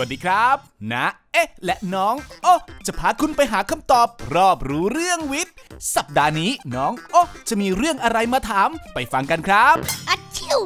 [0.00, 0.56] วัสดีครับ
[0.92, 2.54] นะ เอ๊ะ และน้องโอ้
[2.86, 5.54] จะพาคุณไปหาคำตอบ รอบรู้เรื่องวิทย์
[5.94, 9.74] สัปดาห์นี้น้องโอ้จะมีเรื่องอะไรมาถามไปฟังกันครับ
[10.08, 10.60] อัดชิว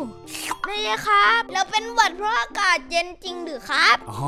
[0.69, 4.21] นี่ครับ เราเป็นหวัดเพราะอากาศเย็นจริงหรือครับอ๋อ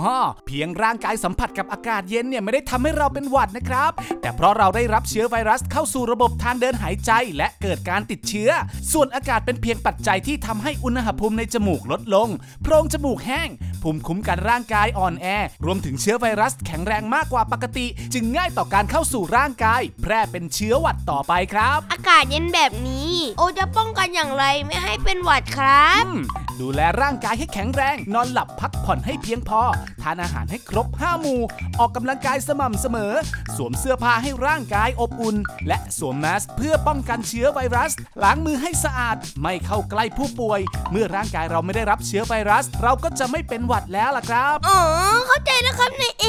[0.46, 8.50] เพียงร่างกายสัมผัสกับอากาศเย็นเนี่ยไม่ได้ทำให้เราเป็นหวัดนะครับ แต่เพราะเราได้รับเชื้อไวรัสเข้าสู่ระบบทางเดินหายใจ และเกิดการติดเชื้อ
[8.92, 12.28] ส่วนอากาศเป็นเพียงปัจจัยที่ทำให้อุณหภูมิในจมูกลดลง
[12.62, 13.48] โพรงจมูกแห้ง
[13.82, 15.26] ภูมิคุ้มกันร่างกายอ่อนแอ
[15.64, 26.18] รวมถึงเชื้อไวรัสแข็งแรงมากกว่าปกติ จึงง่ายต่อการเข้าสู่ร่างกาย แพร่เป็นเชื้อหวัดต่อไปครับ อากาศเย็นแบบนี้ โอจะป้องกันอย่างไรไม่ให้เป็นหวัดครับอืม
[26.60, 29.62] ดูแลร่างกายให้แข็งแรง นอนหลับพักผ่อนให้เพียงพอ
[30.02, 31.40] ทานอาหารให้ครบ5หมู่
[31.78, 33.14] ออกกำลังกายสม่ำเสมอ
[33.56, 35.36] สวมเสื้อผ้าให้ร่างกายอบอุ่น
[35.68, 37.92] และสวมแมสเพื่อป้องกันเชื้อไวรัส
[38.22, 44.78] ล้างมือให้สะอาด ไม่เข้าใกล้ผู้ป่วย เมื่อร่างกายเราไม่ได้รับเชื้อไวรัส เราก็จะไม่เป็นหวัดแล้วล่ะครับ อ๋อ
[45.26, 46.26] เข้าใจแล้วครับนายเอ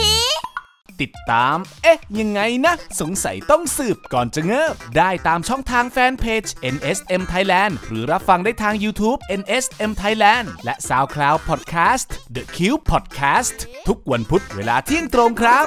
[1.02, 6.44] ติดตาม เอ๊ะ ยังไงนะ สงสัยต้องสืบก่อนจะเงิบ ได้ตามช่องทางแฟนเพจ
[6.76, 15.66] NSM Thailand หรือรับฟังได้ทาง YouTube NSM Thailand และ SoundCloud Podcast The Cube Podcast ทุกวันพุธเวลาเที่ยงตรงครับ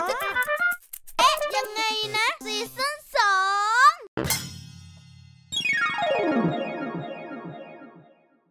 [1.19, 1.83] เอ๊ะ ยังไง
[2.17, 2.96] นะซีซั่น